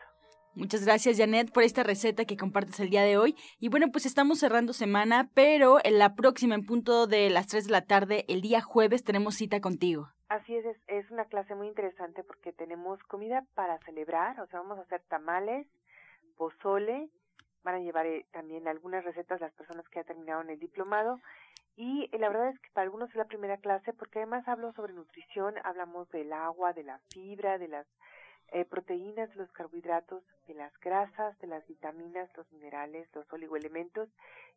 Muchas 0.55 0.85
gracias, 0.85 1.17
Janet, 1.17 1.51
por 1.51 1.63
esta 1.63 1.83
receta 1.83 2.27
que 2.27 2.37
compartes 2.37 2.79
el 2.79 2.91
día 2.91 3.03
de 3.03 3.17
hoy. 3.17 3.35
Y 3.59 3.71
bueno, 3.71 3.87
pues 3.91 4.05
estamos 4.05 4.39
cerrando 4.39 4.75
semana, 4.75 5.31
pero 5.33 5.79
en 5.83 5.99
la 5.99 6.15
próxima, 6.15 6.55
en 6.55 6.67
punto 6.67 7.07
de 7.07 7.31
las 7.31 7.47
3 7.47 7.65
de 7.65 7.73
la 7.73 7.87
tarde, 7.87 8.27
el 8.29 8.43
día 8.43 8.61
jueves, 8.61 9.03
tenemos 9.03 9.37
cita 9.37 9.63
contigo. 9.63 10.11
Así 10.29 10.55
es, 10.55 10.67
es, 10.89 11.11
una 11.11 11.25
clase 11.25 11.55
muy 11.55 11.69
interesante 11.69 12.23
porque 12.23 12.53
tenemos 12.53 13.03
comida 13.05 13.47
para 13.55 13.79
celebrar, 13.81 14.39
o 14.41 14.47
sea, 14.49 14.61
vamos 14.61 14.79
a 14.79 14.83
hacer 14.83 15.01
tamales, 15.09 15.67
pozole, 16.37 17.09
van 17.65 17.77
a 17.77 17.81
llevar 17.81 18.05
eh, 18.05 18.27
también 18.33 18.69
algunas 18.69 19.05
recetas 19.05 19.41
las 19.41 19.53
personas 19.53 19.89
que 19.89 20.01
ya 20.01 20.05
terminaron 20.05 20.51
el 20.51 20.59
diplomado. 20.59 21.19
Y 21.77 22.11
eh, 22.13 22.19
la 22.19 22.29
verdad 22.29 22.51
es 22.51 22.59
que 22.61 22.69
para 22.75 22.85
algunos 22.85 23.09
es 23.09 23.17
la 23.17 23.25
primera 23.25 23.57
clase 23.57 23.95
porque 23.95 24.19
además 24.19 24.47
hablo 24.47 24.75
sobre 24.75 24.93
nutrición, 24.93 25.55
hablamos 25.65 26.11
del 26.11 26.31
agua, 26.35 26.75
de 26.75 26.83
la 26.83 26.99
fibra, 27.11 27.57
de 27.57 27.69
las 27.69 27.87
eh, 28.53 28.65
proteínas, 28.65 29.31
de 29.31 29.37
los 29.37 29.51
carbohidratos, 29.53 30.23
de 30.47 30.55
las 30.55 30.73
grasas, 30.81 31.39
de 31.41 31.47
las 31.47 31.67
vitaminas, 31.67 32.31
los 32.37 32.51
minerales, 32.53 33.09
los 33.15 33.31
oligoelementos 33.33 34.09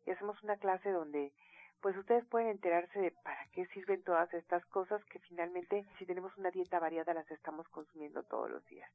y 0.06 0.10
hacemos 0.10 0.42
una 0.42 0.56
clase 0.56 0.90
donde 0.90 1.32
pues 1.80 1.96
ustedes 1.96 2.24
pueden 2.26 2.48
enterarse 2.48 2.98
de 2.98 3.10
para 3.10 3.46
qué 3.52 3.66
sirven 3.66 4.02
todas 4.02 4.32
estas 4.34 4.64
cosas 4.66 5.02
que 5.06 5.18
finalmente 5.20 5.86
si 5.98 6.06
tenemos 6.06 6.36
una 6.36 6.50
dieta 6.50 6.78
variada 6.78 7.14
las 7.14 7.30
estamos 7.30 7.68
consumiendo 7.68 8.22
todos 8.24 8.50
los 8.50 8.64
días. 8.66 8.90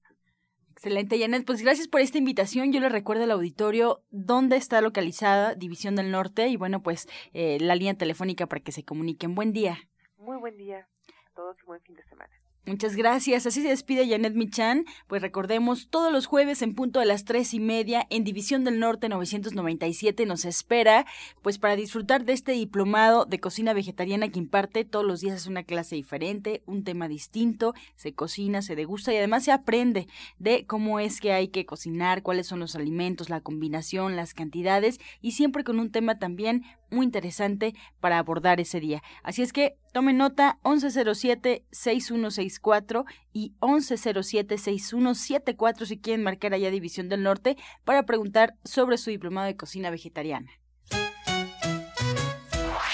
Excelente, 0.72 1.20
Janet. 1.20 1.46
Pues 1.46 1.62
gracias 1.62 1.88
por 1.88 2.02
esta 2.02 2.18
invitación. 2.18 2.72
Yo 2.72 2.80
le 2.80 2.90
recuerdo 2.90 3.24
al 3.24 3.32
auditorio 3.32 4.04
dónde 4.10 4.56
está 4.56 4.82
localizada 4.82 5.54
División 5.54 5.96
del 5.96 6.12
Norte 6.12 6.48
y 6.48 6.58
bueno, 6.58 6.82
pues 6.82 7.08
eh, 7.34 7.60
la 7.60 7.76
línea 7.76 7.96
telefónica 7.96 8.48
para 8.48 8.62
que 8.62 8.72
se 8.72 8.84
comuniquen. 8.84 9.36
Buen 9.36 9.52
día. 9.52 9.78
Muy 10.18 10.38
buen 10.38 10.58
día 10.58 10.88
a 11.26 11.36
todos 11.36 11.58
y 11.62 11.66
buen 11.66 11.82
fin 11.82 11.96
de 11.96 12.04
semana. 12.06 12.41
Muchas 12.68 12.96
gracias. 12.96 13.48
Así 13.48 13.64
se 13.64 13.70
despide 13.70 14.08
Janet 14.08 14.36
Michan. 14.36 14.86
Pues 15.08 15.24
recordemos, 15.24 15.88
todos 15.90 16.14
los 16.14 16.28
jueves 16.28 16.62
en 16.62 16.76
punto 16.76 17.00
a 17.00 17.06
las 17.06 17.26
tres 17.26 17.56
y 17.56 17.60
media 17.60 18.06
en 18.12 18.24
División 18.24 18.64
del 18.64 18.80
Norte 18.80 19.10
997 19.10 20.28
nos 20.28 20.46
espera, 20.46 21.08
pues 21.42 21.58
para 21.58 21.76
disfrutar 21.76 22.24
de 22.24 22.34
este 22.34 22.52
diplomado 22.52 23.26
de 23.26 23.40
cocina 23.40 23.74
vegetariana 23.74 24.30
que 24.30 24.38
imparte 24.38 24.86
todos 24.86 25.04
los 25.04 25.22
días 25.22 25.38
es 25.38 25.48
una 25.48 25.64
clase 25.64 25.96
diferente, 25.96 26.62
un 26.68 26.84
tema 26.84 27.08
distinto, 27.08 27.74
se 27.96 28.14
cocina, 28.14 28.62
se 28.62 28.76
degusta 28.76 29.12
y 29.12 29.18
además 29.18 29.44
se 29.44 29.52
aprende 29.52 30.08
de 30.38 30.68
cómo 30.68 31.00
es 31.00 31.20
que 31.20 31.34
hay 31.34 31.48
que 31.48 31.66
cocinar, 31.66 32.22
cuáles 32.22 32.46
son 32.46 32.60
los 32.60 32.76
alimentos, 32.76 33.32
la 33.32 33.42
combinación, 33.42 34.16
las 34.16 34.36
cantidades 34.36 35.00
y 35.20 35.32
siempre 35.32 35.64
con 35.64 35.80
un 35.80 35.92
tema 35.92 36.20
también 36.20 36.64
muy 36.92 37.06
interesante 37.06 37.74
para 38.00 38.20
abordar 38.20 38.60
ese 38.60 38.80
día. 38.80 39.02
Así 39.24 39.42
es 39.42 39.52
que 39.54 39.78
tomen 39.94 40.18
nota 40.18 40.60
1107-6164 40.64 43.06
y 43.34 43.54
1107-6174 43.62 45.86
si 45.86 45.98
quieren 45.98 46.22
marcar 46.24 46.54
allá 46.54 46.70
División 46.70 47.10
del 47.10 47.24
Norte 47.24 47.58
para 47.84 48.04
preguntar 48.04 48.54
sobre 48.64 48.98
su 48.98 49.10
diplomado 49.10 49.48
de 49.48 49.56
cocina 49.56 49.90
vegetariana. 49.90 50.52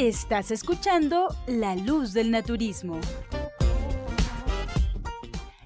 Estás 0.00 0.50
escuchando 0.50 1.28
La 1.46 1.76
Luz 1.76 2.14
del 2.14 2.30
Naturismo. 2.30 2.98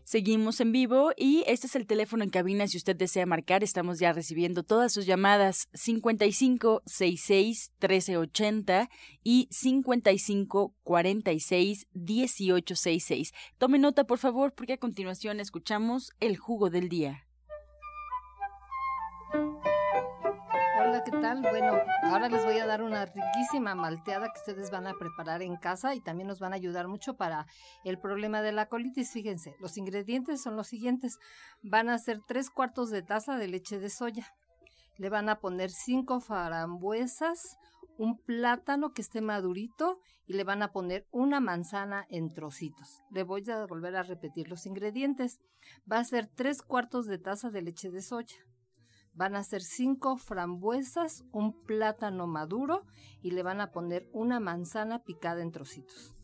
Seguimos 0.03 0.61
en 0.61 0.73
vivo 0.73 1.13
y 1.17 1.45
este 1.47 1.69
es 1.69 1.77
el 1.77 1.87
teléfono 1.87 2.25
en 2.25 2.31
cabina 2.31 2.67
si 2.67 2.77
usted 2.77 2.97
desea 2.97 3.27
marcar. 3.27 3.63
Estamos 3.63 4.01
ya 4.01 4.13
recibiendo 4.13 4.65
todas 4.65 4.93
sus 4.93 5.07
llamadas 5.07 5.69
55 5.75 6.83
66 6.85 7.75
1380 7.81 8.91
y 9.23 9.47
55 9.53 10.75
46 10.83 11.87
1866. 11.93 13.33
Tome 13.59 13.79
nota 13.79 14.03
por 14.03 14.19
favor 14.19 14.53
porque 14.53 14.73
a 14.73 14.79
continuación 14.79 15.39
escuchamos 15.39 16.11
el 16.19 16.39
jugo 16.39 16.71
del 16.71 16.89
día. 16.89 17.25
¿Qué 21.05 21.11
tal? 21.11 21.43
Bueno, 21.43 21.81
ahora 22.03 22.29
les 22.29 22.45
voy 22.45 22.59
a 22.59 22.67
dar 22.67 22.83
una 22.83 23.05
riquísima 23.05 23.75
malteada 23.75 24.33
que 24.33 24.39
ustedes 24.39 24.71
van 24.71 24.87
a 24.87 24.95
preparar 24.95 25.43
en 25.43 25.57
casa 25.57 25.95
y 25.95 26.01
también 26.01 26.29
nos 26.29 26.41
van 26.41 26.53
a 26.53 26.57
ayudar 26.57 26.89
mucho 26.89 27.15
para 27.15 27.47
el 27.85 27.99
problema 27.99 28.41
de 28.41 28.53
la 28.53 28.69
colitis. 28.69 29.11
Fíjense, 29.11 29.55
los 29.61 29.77
ingredientes 29.77 30.43
son 30.43 30.57
los 30.57 30.69
siguientes. 30.69 31.19
Van 31.63 31.91
a 31.91 31.99
ser 31.99 32.21
tres 32.27 32.49
cuartos 32.49 32.91
de 32.91 33.03
taza 33.03 33.37
de 33.37 33.49
leche 33.49 33.79
de 33.79 33.91
soya. 33.91 34.27
Le 34.97 35.11
van 35.11 35.29
a 35.29 35.41
poner 35.41 35.71
cinco 35.71 36.21
frambuesas, 36.21 37.59
un 37.99 38.17
plátano 38.17 38.93
que 38.93 39.03
esté 39.03 39.21
madurito 39.21 39.99
y 40.27 40.35
le 40.35 40.45
van 40.45 40.63
a 40.63 40.73
poner 40.73 41.07
una 41.11 41.41
manzana 41.41 42.07
en 42.09 42.33
trocitos. 42.33 43.03
Le 43.11 43.25
voy 43.25 43.45
a 43.51 43.67
volver 43.67 43.97
a 43.97 44.05
repetir 44.05 44.49
los 44.49 44.65
ingredientes. 44.65 45.39
Va 45.91 45.99
a 45.99 46.05
ser 46.05 46.29
tres 46.29 46.63
cuartos 46.63 47.07
de 47.07 47.19
taza 47.19 47.51
de 47.51 47.63
leche 47.63 47.91
de 47.91 48.01
soya 48.01 48.37
Van 49.15 49.37
a 49.37 49.45
ser 49.45 49.63
cinco 49.63 50.17
frambuesas, 50.17 51.25
un 51.33 51.53
plátano 51.65 52.27
maduro 52.27 52.83
y 53.23 53.31
le 53.31 53.43
van 53.43 53.61
a 53.61 53.71
poner 53.71 54.09
una 54.13 54.41
manzana 54.41 55.05
picada 55.05 55.43
en 55.43 55.53
trocitos. 55.53 56.15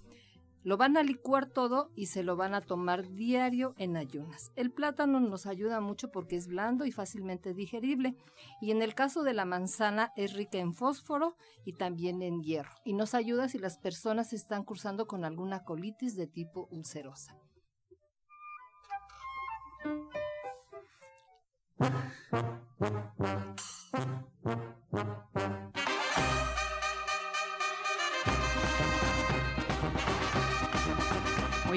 Lo 0.62 0.76
van 0.76 0.98
a 0.98 1.02
licuar 1.02 1.46
todo 1.46 1.90
y 1.94 2.06
se 2.06 2.22
lo 2.22 2.36
van 2.36 2.54
a 2.54 2.60
tomar 2.60 3.08
diario 3.12 3.74
en 3.78 3.96
ayunas. 3.96 4.52
El 4.56 4.70
plátano 4.70 5.18
nos 5.18 5.46
ayuda 5.46 5.80
mucho 5.80 6.10
porque 6.10 6.36
es 6.36 6.48
blando 6.48 6.84
y 6.84 6.92
fácilmente 6.92 7.54
digerible. 7.54 8.14
Y 8.60 8.70
en 8.70 8.82
el 8.82 8.94
caso 8.94 9.22
de 9.22 9.32
la 9.32 9.46
manzana 9.46 10.12
es 10.16 10.34
rica 10.34 10.58
en 10.58 10.74
fósforo 10.74 11.34
y 11.64 11.72
también 11.72 12.20
en 12.20 12.42
hierro. 12.42 12.72
Y 12.84 12.92
nos 12.92 13.14
ayuda 13.14 13.48
si 13.48 13.58
las 13.58 13.78
personas 13.78 14.34
están 14.34 14.64
cursando 14.64 15.06
con 15.06 15.24
alguna 15.24 15.64
colitis 15.64 16.14
de 16.14 16.26
tipo 16.26 16.68
ulcerosa. 16.70 17.38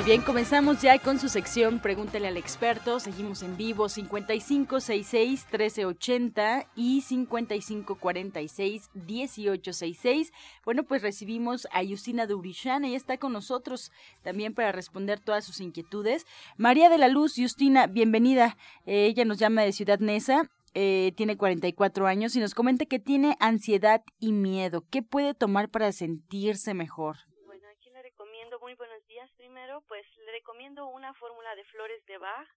Bien, 0.05 0.21
comenzamos 0.21 0.81
ya 0.81 0.99
con 0.99 1.17
su 1.17 1.29
sección 1.29 1.79
Pregúntele 1.79 2.27
al 2.27 2.35
experto. 2.35 2.99
Seguimos 2.99 3.41
en 3.41 3.55
vivo 3.55 3.87
5566 3.87 5.45
1380 5.49 6.67
y 6.75 7.01
5546 7.01 8.89
1866. 8.93 10.33
Bueno, 10.65 10.83
pues 10.83 11.01
recibimos 11.01 11.69
a 11.71 11.85
Justina 11.85 12.27
Durishan, 12.27 12.83
ella 12.83 12.97
está 12.97 13.17
con 13.17 13.31
nosotros 13.31 13.93
también 14.23 14.53
para 14.53 14.73
responder 14.73 15.21
todas 15.21 15.45
sus 15.45 15.61
inquietudes. 15.61 16.25
María 16.57 16.89
de 16.89 16.97
la 16.97 17.07
Luz, 17.07 17.35
Justina, 17.37 17.87
bienvenida. 17.87 18.57
Eh, 18.85 19.05
ella 19.05 19.23
nos 19.23 19.37
llama 19.37 19.61
de 19.61 19.71
Ciudad 19.71 19.99
Neza 19.99 20.49
eh, 20.75 21.13
tiene 21.15 21.37
44 21.37 22.07
años 22.07 22.35
y 22.35 22.39
nos 22.39 22.55
comenta 22.55 22.85
que 22.85 22.99
tiene 22.99 23.37
ansiedad 23.39 24.03
y 24.19 24.31
miedo. 24.33 24.83
¿Qué 24.89 25.03
puede 25.03 25.35
tomar 25.35 25.69
para 25.69 25.91
sentirse 25.91 26.73
mejor? 26.73 27.17
Bueno, 27.45 27.67
aquí 27.77 27.91
le 27.91 28.01
recomiendo, 28.01 28.59
muy 28.59 28.73
buenos 28.73 29.05
primero, 29.31 29.81
pues 29.87 30.05
le 30.25 30.31
recomiendo 30.31 30.87
una 30.87 31.13
fórmula 31.13 31.55
de 31.55 31.63
flores 31.65 32.05
de 32.05 32.17
Bach. 32.17 32.47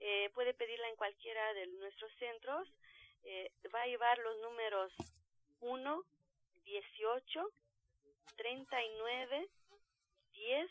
Eh, 0.00 0.30
puede 0.34 0.54
pedirla 0.54 0.88
en 0.88 0.96
cualquiera 0.96 1.54
de 1.54 1.66
nuestros 1.78 2.12
centros. 2.18 2.68
Eh, 3.24 3.50
va 3.74 3.82
a 3.82 3.86
llevar 3.86 4.18
los 4.18 4.38
números 4.40 4.92
1, 5.60 6.04
18, 6.64 7.50
39, 8.36 9.48
10 10.32 10.70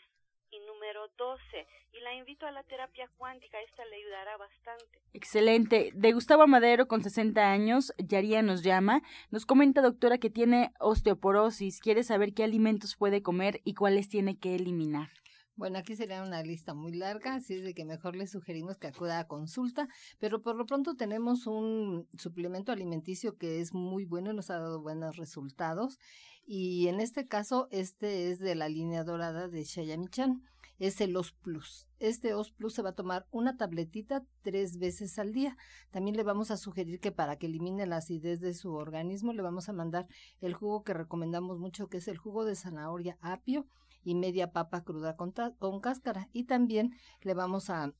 y 0.50 0.60
número 0.66 1.08
12. 1.16 1.66
Y 1.92 2.00
la 2.00 2.14
invito 2.14 2.46
a 2.46 2.52
la 2.52 2.62
terapia 2.62 3.08
cuántica, 3.16 3.60
esta 3.60 3.84
le 3.86 3.96
ayudará 3.96 4.36
bastante. 4.36 5.00
Excelente. 5.14 5.90
De 5.94 6.12
Gustavo 6.12 6.46
Madero, 6.46 6.86
con 6.86 7.02
60 7.02 7.40
años, 7.50 7.92
Yaría 7.98 8.42
nos 8.42 8.62
llama. 8.62 9.02
Nos 9.30 9.46
comenta, 9.46 9.80
doctora, 9.80 10.18
que 10.18 10.30
tiene 10.30 10.72
osteoporosis. 10.78 11.80
Quiere 11.80 12.02
saber 12.02 12.34
qué 12.34 12.44
alimentos 12.44 12.96
puede 12.96 13.22
comer 13.22 13.60
y 13.64 13.74
cuáles 13.74 14.08
tiene 14.08 14.38
que 14.38 14.54
eliminar. 14.54 15.08
Bueno, 15.54 15.78
aquí 15.78 15.96
sería 15.96 16.22
una 16.22 16.42
lista 16.42 16.72
muy 16.72 16.94
larga, 16.94 17.34
así 17.34 17.54
es 17.54 17.62
de 17.62 17.74
que 17.74 17.84
mejor 17.84 18.16
le 18.16 18.26
sugerimos 18.26 18.78
que 18.78 18.86
acuda 18.86 19.18
a 19.18 19.26
consulta, 19.26 19.86
pero 20.18 20.40
por 20.40 20.56
lo 20.56 20.64
pronto 20.64 20.94
tenemos 20.94 21.46
un 21.46 22.08
suplemento 22.16 22.72
alimenticio 22.72 23.36
que 23.36 23.60
es 23.60 23.74
muy 23.74 24.06
bueno 24.06 24.30
y 24.30 24.34
nos 24.34 24.48
ha 24.48 24.58
dado 24.58 24.80
buenos 24.80 25.16
resultados. 25.16 25.98
Y 26.46 26.88
en 26.88 27.00
este 27.00 27.26
caso, 27.28 27.68
este 27.70 28.30
es 28.30 28.38
de 28.38 28.54
la 28.54 28.70
línea 28.70 29.04
dorada 29.04 29.46
de 29.48 29.62
Shayamichan, 29.62 30.42
es 30.78 31.02
el 31.02 31.14
OS 31.16 31.32
Plus. 31.32 31.86
Este 31.98 32.32
OS 32.32 32.50
Plus 32.50 32.72
se 32.72 32.82
va 32.82 32.90
a 32.90 32.94
tomar 32.94 33.26
una 33.30 33.58
tabletita 33.58 34.24
tres 34.40 34.78
veces 34.78 35.18
al 35.18 35.34
día. 35.34 35.58
También 35.90 36.16
le 36.16 36.22
vamos 36.22 36.50
a 36.50 36.56
sugerir 36.56 36.98
que 36.98 37.12
para 37.12 37.36
que 37.36 37.46
elimine 37.46 37.86
la 37.86 37.98
acidez 37.98 38.40
de 38.40 38.54
su 38.54 38.72
organismo, 38.72 39.34
le 39.34 39.42
vamos 39.42 39.68
a 39.68 39.74
mandar 39.74 40.06
el 40.40 40.54
jugo 40.54 40.82
que 40.82 40.94
recomendamos 40.94 41.58
mucho, 41.58 41.88
que 41.88 41.98
es 41.98 42.08
el 42.08 42.16
jugo 42.16 42.46
de 42.46 42.56
zanahoria 42.56 43.18
apio 43.20 43.66
y 44.04 44.14
media 44.14 44.52
papa 44.52 44.84
cruda 44.84 45.16
con, 45.16 45.80
cáscara. 45.80 46.28
Y 46.32 46.44
también 46.44 46.94
le 47.22 47.34
vamos 47.34 47.70
a 47.70 47.92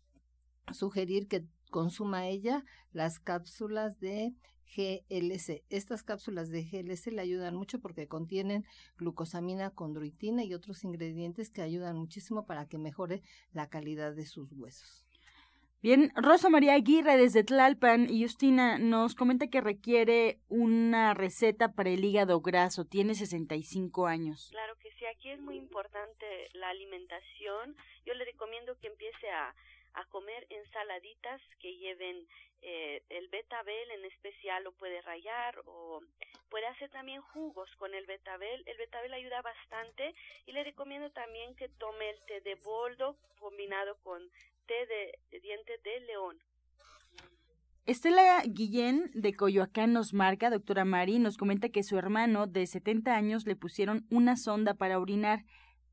sugerir 0.73 1.29
que 1.29 1.47
consuma 1.71 2.27
ella 2.27 2.65
las 2.93 3.19
cápsulas 3.19 3.99
de 4.01 4.35
GLC. 4.77 5.65
Estas 5.69 6.03
cápsulas 6.03 6.49
de 6.49 6.65
GLC 6.65 7.13
le 7.13 7.21
ayudan 7.21 7.57
mucho 7.57 7.81
porque 7.81 8.09
contienen 8.09 8.65
glucosamina, 8.97 9.71
condroitina 9.71 10.45
y 10.45 10.55
otros 10.55 10.85
ingredientes 10.85 11.51
que 11.51 11.63
ayudan 11.63 11.97
muchísimo 11.97 12.47
para 12.47 12.67
que 12.67 12.79
mejore 12.79 13.23
la 13.53 13.69
calidad 13.69 14.15
de 14.15 14.27
sus 14.27 14.53
huesos. 14.53 15.02
Bien, 15.83 16.13
Rosa 16.15 16.49
María 16.49 16.75
Aguirre 16.75 17.17
desde 17.17 17.43
Tlalpan 17.43 18.09
y 18.09 18.23
Justina 18.23 18.79
nos 18.79 19.17
comenta 19.17 19.49
que 19.49 19.61
requiere 19.61 20.39
una 20.49 21.13
receta 21.13 21.73
para 21.73 21.91
el 21.91 22.05
hígado 22.05 22.41
graso. 22.41 22.85
Tiene 22.85 23.17
65 23.17 24.07
años. 24.07 24.51
Claro 24.53 24.77
que 24.79 24.93
sí, 24.93 25.07
aquí 25.07 25.31
es 25.31 25.41
muy 25.41 25.57
importante 25.57 26.25
la 26.53 26.69
alimentación. 26.69 27.77
Yo 28.07 28.15
le 28.15 28.25
recomiendo 28.25 28.79
que 28.79 28.87
empiece 28.87 29.29
a, 29.31 29.53
a 29.95 30.05
comer 30.05 30.47
ensaladitas 30.51 31.41
que 31.59 31.77
lleven 31.77 32.29
eh, 32.65 33.03
el 33.09 33.27
betabel 33.27 33.91
en 33.91 34.05
especial 34.05 34.63
lo 34.63 34.71
puede 34.71 35.03
rayar 35.03 35.61
o 35.67 36.01
puede 36.49 36.67
hacer 36.69 36.91
también 36.91 37.21
jugos 37.21 37.69
con 37.77 37.93
el 37.93 38.07
betabel. 38.07 38.63
El 38.67 38.79
betabel 38.79 39.13
ayuda 39.15 39.43
bastante 39.43 40.15
y 40.47 40.53
le 40.53 40.63
recomiendo 40.63 41.11
también 41.11 41.57
que 41.57 41.69
tome 41.69 42.11
el 42.11 42.25
té 42.27 42.41
de 42.41 42.55
boldo 42.55 43.17
combinado 43.41 43.97
con 44.05 44.31
té 44.67 44.75
de 44.87 45.41
dientes 45.41 45.83
de 45.83 46.01
león. 46.07 46.37
Estela 47.85 48.43
Guillén 48.47 49.11
de 49.13 49.35
Coyoacán 49.35 49.93
nos 49.93 50.15
marca, 50.15 50.51
doctora 50.51 50.85
Mari, 50.85 51.19
nos 51.19 51.37
comenta 51.37 51.69
que 51.69 51.83
su 51.83 51.99
hermano 51.99 52.47
de 52.47 52.67
70 52.67 53.17
años 53.17 53.45
le 53.45 53.57
pusieron 53.57 54.07
una 54.09 54.37
sonda 54.37 54.75
para 54.75 55.01
orinar. 55.01 55.45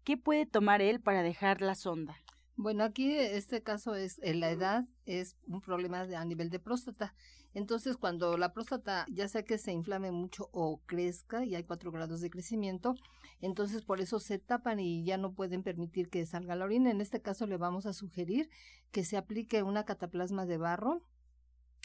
¿Qué 0.04 0.16
puede 0.16 0.46
tomar 0.46 0.82
él 0.82 1.02
para 1.02 1.24
dejar 1.24 1.62
la 1.62 1.74
sonda? 1.74 2.16
Bueno, 2.56 2.84
aquí 2.84 3.16
este 3.18 3.64
caso 3.64 3.96
es 3.96 4.20
en 4.22 4.40
la 4.40 4.52
edad 4.52 4.86
es 5.06 5.38
un 5.48 5.62
problema 5.62 6.06
de, 6.06 6.16
a 6.16 6.26
nivel 6.26 6.50
de 6.50 6.60
próstata. 6.60 7.16
Entonces, 7.54 7.98
cuando 7.98 8.38
la 8.38 8.54
próstata 8.54 9.06
ya 9.10 9.28
sea 9.28 9.44
que 9.44 9.58
se 9.58 9.72
inflame 9.72 10.12
mucho 10.12 10.50
o 10.52 10.82
crezca 10.86 11.44
y 11.44 11.56
hay 11.56 11.64
cuatro 11.64 11.92
grados 11.92 12.22
de 12.22 12.30
crecimiento, 12.30 12.96
entonces 13.41 13.84
por 13.84 14.02
eso 14.02 14.19
se 14.19 14.38
tapan 14.38 14.80
y 14.80 15.04
ya 15.04 15.17
no 15.17 15.34
pueden 15.34 15.63
permitir 15.63 16.10
que 16.10 16.25
salga 16.25 16.56
la 16.56 16.65
orina. 16.65 16.91
En 16.91 17.02
este 17.02 17.21
caso 17.21 17.47
le 17.47 17.58
vamos 17.58 17.86
a 17.86 17.93
sugerir 17.93 18.49
que 18.91 19.06
se 19.06 19.17
aplique 19.17 19.63
una 19.63 19.86
cataplasma 19.86 20.45
de 20.45 20.58
barro 20.58 21.02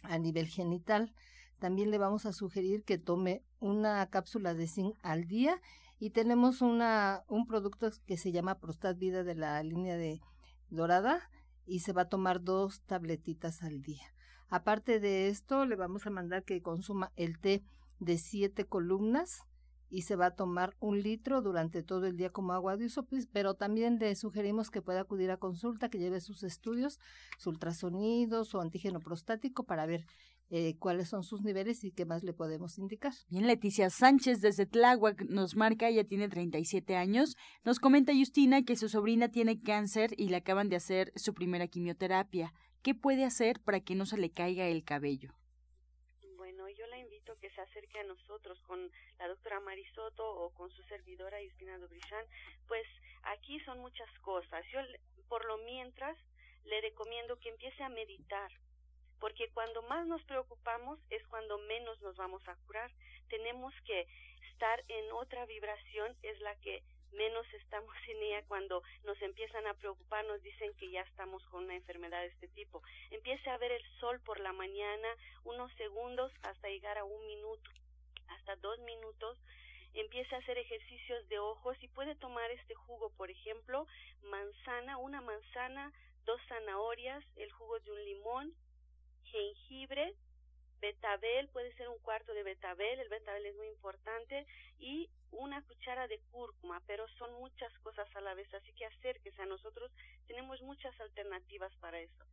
a 0.03 0.19
nivel 0.19 0.49
genital. 0.49 1.15
También 1.59 1.91
le 1.91 1.99
vamos 1.99 2.27
a 2.27 2.33
sugerir 2.33 2.83
que 2.83 2.99
tome 2.99 3.45
una 3.61 4.05
cápsula 4.11 4.55
de 4.55 4.67
zinc 4.67 4.97
al 5.03 5.27
día 5.27 5.61
y 6.01 6.11
tenemos 6.11 6.61
una 6.61 7.23
un 7.29 7.47
producto 7.47 7.89
que 8.05 8.17
se 8.17 8.33
llama 8.33 8.59
Prostat 8.59 8.99
Vida 8.99 9.23
de 9.23 9.37
la 9.37 9.63
línea 9.63 9.97
de 9.97 10.21
dorada 10.71 11.31
y 11.67 11.81
se 11.81 11.93
va 11.93 12.03
a 12.03 12.09
tomar 12.09 12.43
dos 12.43 12.83
tabletitas 12.83 13.63
al 13.63 13.81
día. 13.81 14.05
Aparte 14.49 15.01
de 15.01 15.29
esto, 15.29 15.67
le 15.67 15.77
vamos 15.77 16.07
a 16.07 16.11
mandar 16.11 16.43
que 16.43 16.61
consuma 16.63 17.13
el 17.17 17.39
té 17.39 17.65
de 18.01 18.19
siete 18.19 18.67
columnas 18.67 19.45
y 19.95 20.03
se 20.03 20.17
va 20.17 20.27
a 20.27 20.35
tomar 20.35 20.75
un 20.81 21.01
litro 21.03 21.41
durante 21.41 21.85
todo 21.85 22.07
el 22.07 22.17
día 22.17 22.31
como 22.31 22.53
agua 22.53 22.77
de 22.77 22.87
uso, 22.87 23.07
pero 23.33 23.55
también 23.55 24.01
le 24.01 24.17
sugerimos 24.17 24.73
que 24.73 24.83
pueda 24.83 25.03
acudir 25.03 25.31
a 25.31 25.37
consulta, 25.37 25.89
que 25.89 25.99
lleve 25.99 26.21
sus 26.21 26.43
estudios, 26.43 26.99
su 27.39 27.51
ultrasonido, 27.51 28.45
su 28.45 28.61
antígeno 28.61 28.99
prostático 28.99 29.63
para 29.63 29.87
ver 29.87 30.05
eh, 30.51 30.75
cuáles 30.81 31.09
son 31.09 31.23
sus 31.23 31.45
niveles 31.45 31.85
y 31.85 31.93
qué 31.93 32.07
más 32.07 32.25
le 32.25 32.33
podemos 32.33 32.77
indicar. 32.77 33.13
Bien, 33.29 33.47
Leticia 33.47 33.89
Sánchez 33.89 34.41
desde 34.41 34.67
Tláhuac 34.67 35.23
nos 35.29 35.55
marca, 35.55 35.89
ella 35.89 36.03
tiene 36.03 36.29
37 36.29 36.97
años. 36.97 37.37
Nos 37.65 37.79
comenta 37.79 38.13
Justina 38.13 38.65
que 38.65 38.75
su 38.75 38.89
sobrina 38.89 39.29
tiene 39.29 39.63
cáncer 39.63 40.11
y 40.17 40.29
le 40.29 40.39
acaban 40.39 40.69
de 40.69 40.77
hacer 40.77 41.13
su 41.15 41.35
primera 41.35 41.69
quimioterapia. 41.69 42.53
¿Qué 42.83 42.97
puede 42.97 43.25
hacer 43.25 43.61
para 43.61 43.79
que 43.79 43.95
no 43.95 44.07
se 44.07 44.19
le 44.19 44.31
caiga 44.31 44.67
el 44.67 44.83
cabello? 44.83 45.35
Que 47.41 47.51
se 47.51 47.61
acerque 47.61 47.99
a 48.01 48.05
nosotros 48.05 48.59
con 48.67 48.91
la 49.19 49.29
doctora 49.29 49.61
Marisoto 49.61 50.29
o 50.29 50.51
con 50.55 50.71
su 50.71 50.83
servidora 50.85 51.39
Justina 51.43 51.79
Dobrichan. 51.79 52.25
Pues 52.69 52.87
aquí 53.23 53.61
son 53.61 53.81
muchas 53.81 54.11
cosas. 54.21 54.65
Yo, 54.73 54.81
por 55.29 55.45
lo 55.45 55.59
mientras, 55.59 56.17
le 56.65 56.81
recomiendo 56.81 57.39
que 57.39 57.51
empiece 57.51 57.83
a 57.83 57.89
meditar 57.89 58.51
porque 59.25 59.49
cuando 59.55 59.81
más 59.85 60.07
nos 60.07 60.23
preocupamos 60.25 60.99
es 61.09 61.27
cuando 61.29 61.57
menos 61.57 61.99
nos 62.03 62.15
vamos 62.17 62.47
a 62.47 62.57
curar. 62.67 62.91
Tenemos 63.31 63.73
que 63.87 64.07
estar 64.53 64.85
en 64.89 65.11
otra 65.13 65.47
vibración, 65.47 66.15
es 66.23 66.39
la 66.41 66.55
que 66.57 66.83
menos 67.15 67.47
estamos 67.55 67.95
en 68.09 68.23
ella 68.23 68.45
cuando 68.47 68.83
nos 69.05 69.21
empiezan 69.23 69.67
a 69.67 69.75
preocupar, 69.75 70.25
nos 70.27 70.43
dicen 70.43 70.75
que 70.75 70.91
ya 70.91 71.01
estamos 71.03 71.45
con 71.47 71.65
una 71.65 71.75
enfermedad 71.75 72.21
de 72.21 72.29
este 72.29 72.49
tipo. 72.49 72.83
Empiece 73.11 73.49
a 73.51 73.59
ver 73.59 73.73
el 73.73 73.85
sol 74.01 74.21
por 74.21 74.41
la 74.41 74.53
mañana 74.53 75.09
unos 75.45 75.73
segundos 75.75 76.33
hasta 76.43 76.69
llegar 76.69 76.99
a 76.99 77.05
un 77.05 77.27
minuto, 77.27 77.71
hasta 78.29 78.57
dos 78.57 78.79
minutos. 78.81 79.39
Empiece 79.95 80.35
a 80.35 80.39
hacer 80.39 80.59
ejercicios 80.59 81.29
de 81.29 81.39
ojos 81.39 81.77
y 81.81 81.89
puede 81.89 82.17
tomar 82.17 82.51
este 82.51 82.75
jugo, 82.75 83.11
por 83.17 83.31
ejemplo, 83.31 83.87
manzana, 84.23 84.99
una 84.99 85.21
manzana, 85.21 85.93
dos 86.25 86.41
zanahorias, 86.49 87.25
el 87.37 87.51
jugo 87.53 87.79
de 87.81 87.93
un 87.93 88.05
limón, 88.05 88.55
jengibre, 89.25 90.15
betabel, 90.85 91.49
puede 91.49 91.73
ser 91.75 91.89
un 91.89 91.99
cuarto 92.01 92.35
de 92.35 92.43
betabel, 92.43 93.01
el 93.01 93.09
betabel 93.09 93.47
es 93.47 93.57
muy 93.57 93.69
importante, 93.69 94.47
y 94.79 95.09
una 95.31 95.63
cuchara 95.63 96.07
de 96.09 96.21
cúrcuma, 96.31 96.83
pero 96.87 97.09
son 97.19 97.33
muchas 97.35 97.73
cosas 97.79 98.07
a 98.15 98.21
la 98.21 98.35
vez, 98.35 98.53
así 98.53 98.71
que 98.75 98.85
acérquese 98.85 99.41
a 99.41 99.47
nosotros, 99.47 99.91
tenemos 100.27 100.61
muchas 100.61 100.99
alternativas 101.01 101.75
para 101.77 102.01
eso. 102.01 102.25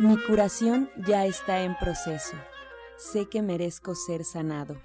Mi 0.00 0.20
curación 0.24 0.90
ya 1.06 1.24
está 1.24 1.62
en 1.62 1.76
proceso. 1.76 2.36
Sé 2.96 3.28
que 3.28 3.42
merezco 3.42 3.94
ser 3.94 4.24
sanado. 4.24 4.82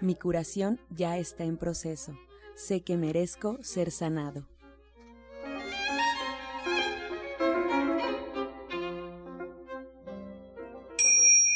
Mi 0.00 0.16
curación 0.16 0.80
ya 0.90 1.18
está 1.18 1.44
en 1.44 1.56
proceso 1.56 2.18
sé 2.54 2.82
que 2.82 2.96
merezco 2.96 3.58
ser 3.62 3.90
sanado. 3.90 4.44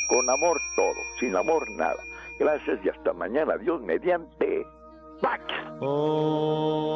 Con 0.09 0.31
amor 0.31 0.61
todo, 0.77 0.95
sin 1.21 1.37
amor 1.37 1.71
nada. 1.73 2.03
Gracias 2.39 2.79
y 2.85 2.89
hasta 2.89 3.13
mañana. 3.13 3.57
Dios 3.59 3.81
mediante. 3.83 4.67
¡Pax! 5.21 5.43
Oh. 5.81 6.89